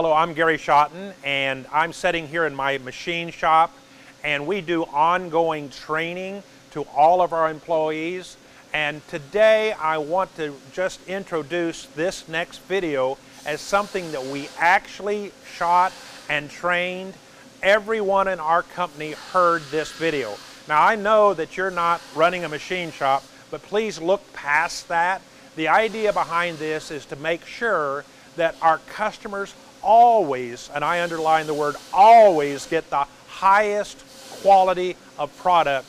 [0.00, 3.76] Hello, I'm Gary Schotten, and I'm sitting here in my machine shop,
[4.22, 8.36] and we do ongoing training to all of our employees.
[8.72, 15.32] And today I want to just introduce this next video as something that we actually
[15.56, 15.92] shot
[16.30, 17.14] and trained.
[17.60, 20.36] Everyone in our company heard this video.
[20.68, 25.22] Now I know that you're not running a machine shop, but please look past that.
[25.56, 28.04] The idea behind this is to make sure
[28.36, 34.04] that our customers always, and I underline the word always, get the highest
[34.42, 35.86] quality of product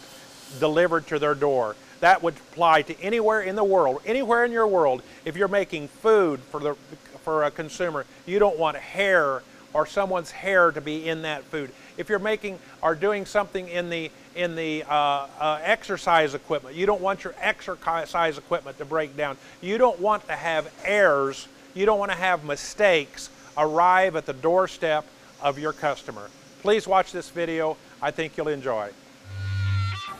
[0.59, 1.75] delivered to their door.
[1.99, 5.03] That would apply to anywhere in the world, anywhere in your world.
[5.25, 6.75] If you're making food for, the,
[7.23, 9.43] for a consumer, you don't want hair
[9.73, 11.71] or someone's hair to be in that food.
[11.97, 16.85] If you're making or doing something in the in the uh, uh, exercise equipment, you
[16.85, 19.37] don't want your exercise equipment to break down.
[19.59, 21.47] You don't want to have errors.
[21.73, 23.29] You don't want to have mistakes
[23.59, 25.05] arrive at the doorstep
[25.41, 26.29] of your customer.
[26.61, 27.77] Please watch this video.
[28.01, 28.89] I think you'll enjoy.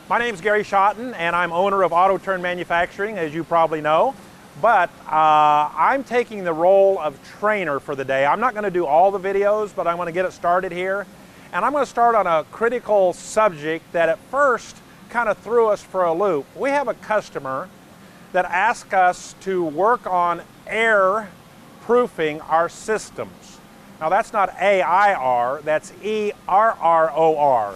[0.08, 3.80] My name is Gary Schotten, and I'm owner of Auto Turn Manufacturing, as you probably
[3.80, 4.14] know.
[4.60, 8.26] But uh, I'm taking the role of trainer for the day.
[8.26, 10.72] I'm not going to do all the videos, but I'm going to get it started
[10.72, 11.06] here.
[11.52, 14.76] And I'm going to start on a critical subject that at first
[15.08, 16.44] kind of threw us for a loop.
[16.54, 17.68] We have a customer
[18.32, 21.30] that asked us to work on air
[21.90, 23.58] proofing our systems.
[23.98, 27.74] Now that's not A-I-R, that's E-R-R-O-R.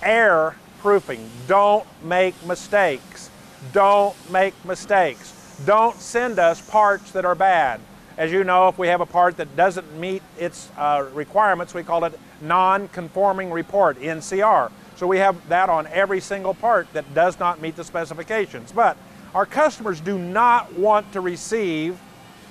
[0.00, 1.28] Air proofing.
[1.46, 3.28] Don't make mistakes.
[3.74, 5.60] Don't make mistakes.
[5.66, 7.82] Don't send us parts that are bad.
[8.16, 11.82] As you know, if we have a part that doesn't meet its uh, requirements, we
[11.82, 14.72] call it non-conforming report, NCR.
[14.96, 18.72] So we have that on every single part that does not meet the specifications.
[18.72, 18.96] But
[19.34, 22.00] our customers do not want to receive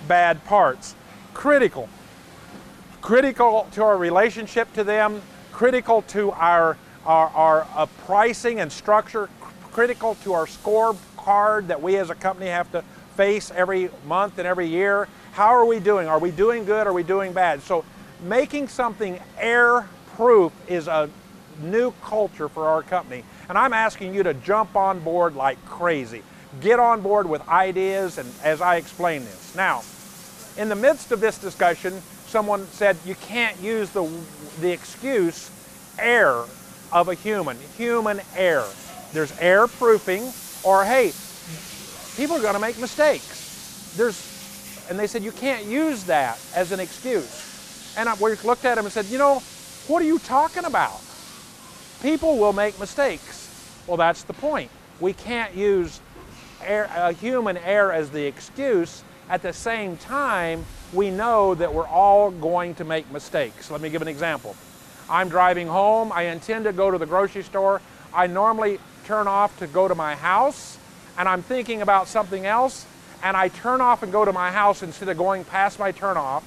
[0.08, 0.96] bad parts.
[1.34, 1.90] Critical.
[3.02, 5.22] Critical to our relationship to them,
[5.52, 9.30] critical to our, our, our uh, pricing and structure,
[9.72, 12.84] critical to our scorecard that we as a company have to
[13.16, 15.08] face every month and every year.
[15.34, 16.08] How are we doing?
[16.08, 16.88] Are we doing good?
[16.88, 17.62] Are we doing bad?
[17.62, 17.86] So
[18.24, 21.10] making something air proof is a
[21.62, 23.24] new culture for our company.
[23.50, 26.24] And I'm asking you to jump on board like crazy.
[26.62, 29.56] Get on board with ideas and as I explain this.
[29.56, 29.84] Now,
[30.58, 34.10] in the midst of this discussion, someone said you can't use the,
[34.60, 35.52] the excuse
[36.00, 36.44] air
[36.92, 38.64] of a human, human air.
[39.14, 40.32] There's air proofing,
[40.64, 41.14] or hey,
[42.16, 43.94] people are going to make mistakes.
[43.96, 47.96] There's, and they said you can't use that as an excuse.
[47.98, 49.40] And I, we looked at him and said, you know,
[49.88, 51.00] what are you talking about?
[52.02, 53.84] People will make mistakes.
[53.88, 54.70] Well, that's the point.
[55.00, 56.00] We can't use
[56.62, 62.32] uh, human error as the excuse at the same time, we know that we're all
[62.32, 63.70] going to make mistakes.
[63.70, 64.56] Let me give an example.
[65.10, 66.12] I'm driving home.
[66.12, 67.82] I intend to go to the grocery store.
[68.14, 70.78] I normally turn off to go to my house,
[71.18, 72.86] and I'm thinking about something else,
[73.22, 76.18] and I turn off and go to my house instead of going past my turn
[76.18, 76.44] off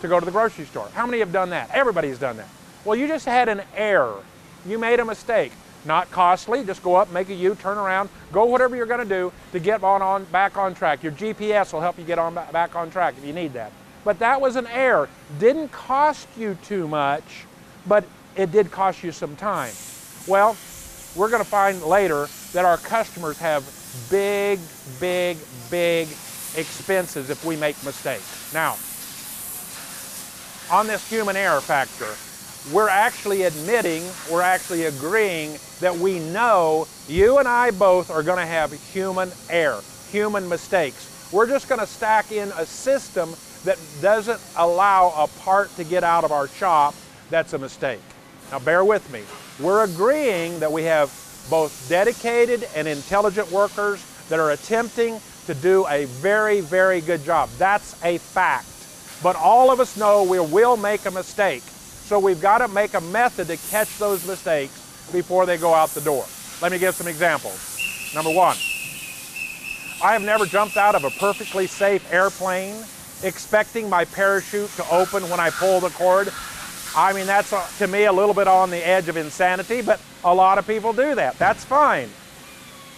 [0.00, 0.88] to go to the grocery store.
[0.94, 1.70] How many have done that?
[1.72, 2.48] Everybody's done that.
[2.84, 4.22] Well, you just had an error.
[4.66, 5.52] You made a mistake.
[5.86, 9.08] Not costly, just go up, make a U, turn around, go whatever you're going to
[9.08, 11.02] do to get on, on back on track.
[11.02, 13.70] Your GPS will help you get on back on track if you need that.
[14.04, 15.08] But that was an error.
[15.38, 17.44] Didn't cost you too much,
[17.86, 18.04] but
[18.34, 19.72] it did cost you some time.
[20.26, 20.56] Well,
[21.14, 23.64] we're going to find later that our customers have
[24.10, 24.58] big,
[25.00, 25.38] big,
[25.70, 26.08] big
[26.56, 28.52] expenses if we make mistakes.
[28.52, 28.76] Now,
[30.70, 32.12] on this human error factor,
[32.72, 38.38] we're actually admitting, we're actually agreeing that we know you and I both are going
[38.38, 41.28] to have human error, human mistakes.
[41.32, 43.34] We're just going to stack in a system
[43.64, 46.94] that doesn't allow a part to get out of our shop
[47.30, 48.00] that's a mistake.
[48.50, 49.22] Now bear with me.
[49.58, 51.08] We're agreeing that we have
[51.50, 57.48] both dedicated and intelligent workers that are attempting to do a very, very good job.
[57.58, 58.68] That's a fact.
[59.22, 61.62] But all of us know we will make a mistake.
[62.06, 65.88] So we've got to make a method to catch those mistakes before they go out
[65.88, 66.24] the door.
[66.62, 68.12] Let me give some examples.
[68.14, 68.56] Number one,
[70.00, 72.76] I have never jumped out of a perfectly safe airplane
[73.24, 76.32] expecting my parachute to open when I pull the cord.
[76.94, 80.00] I mean, that's uh, to me a little bit on the edge of insanity, but
[80.22, 81.36] a lot of people do that.
[81.38, 82.08] That's fine.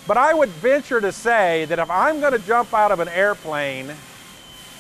[0.07, 3.09] But I would venture to say that if I'm going to jump out of an
[3.09, 3.91] airplane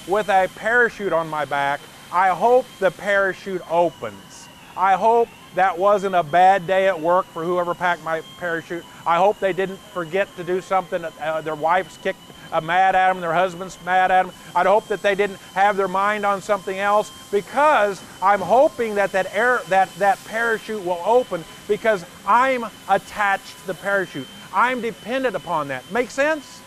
[0.06, 1.80] with a parachute on my back,
[2.12, 4.48] I hope the parachute opens.
[4.76, 8.84] I hope that wasn't a bad day at work for whoever packed my parachute.
[9.06, 11.04] I hope they didn't forget to do something.
[11.04, 12.20] Uh, their wives kicked
[12.52, 14.34] uh, mad at them, their husband's mad at them.
[14.54, 19.12] I'd hope that they didn't have their mind on something else because I'm hoping that
[19.12, 24.26] that, air, that, that parachute will open because I'm attached to the parachute.
[24.54, 25.90] I'm dependent upon that.
[25.92, 26.62] Make sense?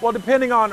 [0.00, 0.72] Well, depending on,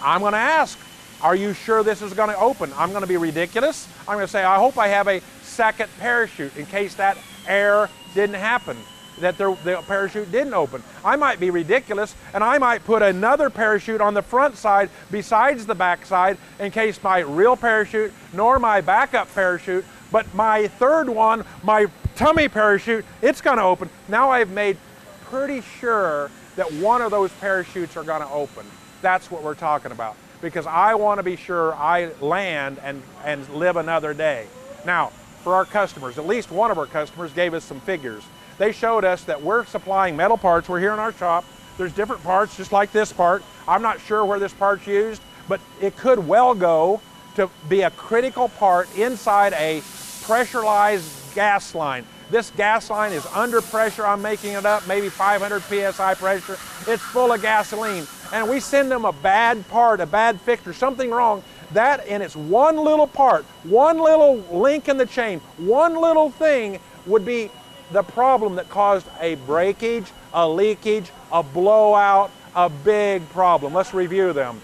[0.00, 0.78] I'm going to ask,
[1.20, 2.72] are you sure this is going to open?
[2.76, 3.88] I'm going to be ridiculous.
[4.06, 7.88] I'm going to say, I hope I have a second parachute in case that air
[8.14, 8.76] didn't happen,
[9.20, 10.82] that the, the parachute didn't open.
[11.04, 15.66] I might be ridiculous and I might put another parachute on the front side besides
[15.66, 21.08] the back side in case my real parachute nor my backup parachute, but my third
[21.08, 23.90] one, my tummy parachute, it's going to open.
[24.08, 24.76] Now I've made
[25.24, 28.64] pretty sure that one of those parachutes are going to open.
[29.02, 33.48] That's what we're talking about because I want to be sure I land and, and
[33.50, 34.46] live another day.
[34.84, 35.08] Now,
[35.42, 38.22] for our customers, at least one of our customers gave us some figures.
[38.58, 40.68] They showed us that we're supplying metal parts.
[40.68, 41.44] We're here in our shop.
[41.76, 43.42] There's different parts, just like this part.
[43.68, 47.00] I'm not sure where this part's used, but it could well go
[47.36, 49.80] to be a critical part inside a
[50.22, 52.04] pressurized gas line.
[52.30, 56.58] This gas line is under pressure, I'm making it up, maybe 500 PSI pressure.
[56.86, 58.06] It's full of gasoline.
[58.32, 61.42] And we send them a bad part, a bad fixture, something wrong.
[61.72, 66.80] That and it's one little part, one little link in the chain, one little thing
[67.06, 67.50] would be
[67.92, 73.74] the problem that caused a breakage, a leakage, a blowout, a big problem.
[73.74, 74.60] Let's review them.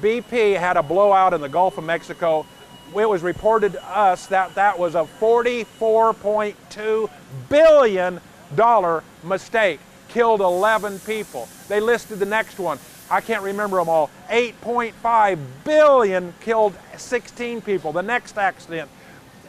[0.00, 2.46] BP had a blowout in the Gulf of Mexico
[3.02, 7.10] it was reported to us that that was a $44.2
[7.48, 8.20] billion
[9.24, 9.80] mistake.
[10.08, 11.48] Killed 11 people.
[11.68, 12.78] They listed the next one.
[13.10, 14.10] I can't remember them all.
[14.28, 17.92] 8.5 billion killed 16 people.
[17.92, 18.90] The next accident,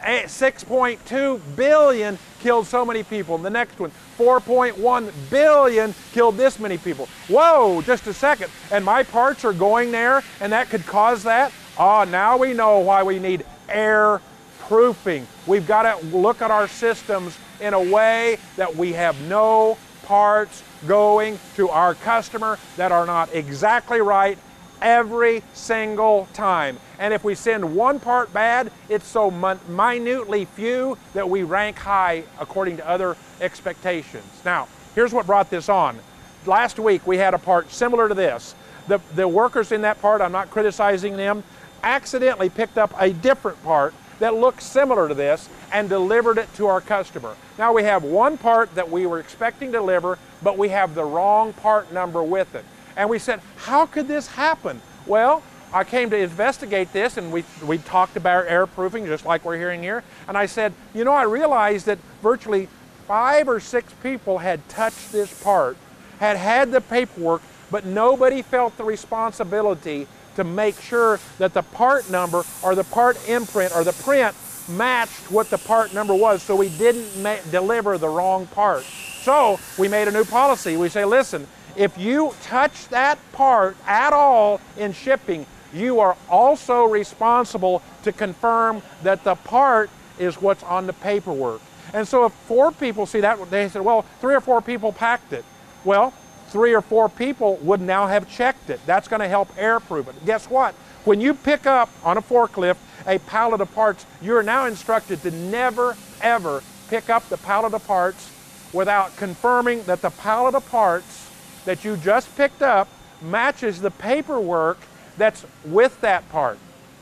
[0.02, 3.38] 6.2 billion killed so many people.
[3.38, 7.07] The next one, 4.1 billion killed this many people.
[7.28, 8.52] Whoa, just a second.
[8.72, 11.52] And my parts are going there and that could cause that?
[11.78, 14.22] Ah, now we know why we need air
[14.60, 15.28] proofing.
[15.48, 20.63] We've got to look at our systems in a way that we have no parts
[20.88, 24.38] going to our customer that are not exactly right
[24.81, 26.78] every single time.
[27.00, 29.31] And if we send one part bad, it's so
[29.68, 34.25] minutely few that we rank high according to other expectations.
[34.46, 35.98] Now, here's what brought this on.
[36.46, 38.56] Last week we had a part similar to this.
[38.88, 41.44] The, the workers in that part, I'm not criticizing them,
[41.84, 46.67] accidentally picked up a different part that looked similar to this and delivered it to
[46.67, 47.35] our customer.
[47.57, 51.06] Now we have one part that we were expecting to deliver, but we have the
[51.06, 52.65] wrong part number with it.
[52.95, 54.81] And we said, how could this happen?
[55.06, 59.44] Well, I came to investigate this and we, we talked about air proofing just like
[59.44, 60.03] we're hearing here.
[60.27, 62.69] And I said, you know, I realized that virtually
[63.07, 65.77] five or six people had touched this part,
[66.19, 72.09] had had the paperwork, but nobody felt the responsibility to make sure that the part
[72.09, 74.35] number or the part imprint or the print
[74.67, 78.83] matched what the part number was so we didn't deliver the wrong part.
[78.83, 80.77] So we made a new policy.
[80.77, 86.85] We say, listen, if you touch that part at all in shipping, you are also
[86.85, 91.61] responsible to confirm that the part is what's on the paperwork.
[91.93, 95.33] And so if four people see that, they said, well, three or four people packed
[95.33, 95.44] it.
[95.83, 96.13] Well,
[96.56, 98.80] three or four people would now have checked it.
[98.85, 100.26] That's going to help airproof it.
[100.26, 100.74] Guess what?
[101.04, 105.31] When you pick up on a forklift a pallet of parts, you're now instructed to
[105.31, 108.31] never, ever pick up the pallet of parts
[108.71, 111.30] without confirming that the pallet of parts
[111.66, 112.88] that you just picked up
[113.21, 114.78] matches the paperwork
[115.18, 116.57] that's with that part.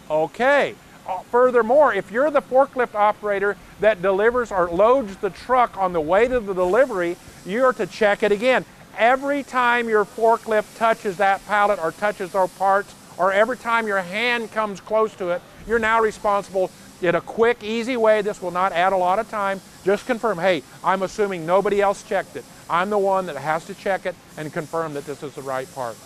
[0.10, 0.74] Okay.
[1.08, 6.02] Uh, furthermore, if you're the forklift operator that delivers or loads the truck on the
[6.02, 8.66] way to the delivery, you are to check it again.
[8.98, 14.02] Every time your forklift touches that pallet or touches those parts, or every time your
[14.02, 16.72] hand comes close to it, you're now responsible
[17.02, 18.22] in a quick, easy way.
[18.22, 19.62] This will not add a lot of time.
[19.84, 22.46] Just confirm, hey, I'm assuming nobody else checked it.
[22.70, 25.72] I'm the one that has to check it and confirm that this is the right
[25.76, 25.98] part.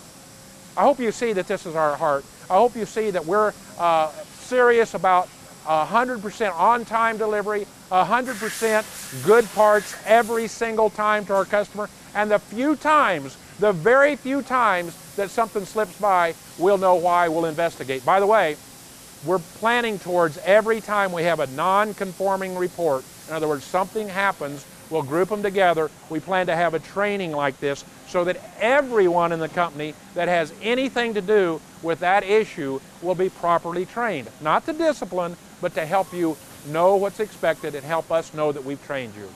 [0.76, 2.24] I hope you see that this is our heart.
[2.50, 5.28] I hope you see that we're uh, serious about
[5.68, 11.88] 100% on-time delivery, 100% good parts every single time to our customer.
[12.14, 17.28] And the few times, the very few times that something slips by, we'll know why,
[17.28, 18.04] we'll investigate.
[18.04, 18.56] By the way,
[19.26, 24.64] we're planning towards every time we have a non-conforming report, in other words, something happens,
[24.90, 25.90] we'll group them together.
[26.08, 30.28] We plan to have a training like this so that everyone in the company that
[30.28, 34.28] has anything to do with that issue will be properly trained.
[34.40, 36.36] Not to discipline, but to help you
[36.68, 39.28] know what's expected and help us know that we've trained you.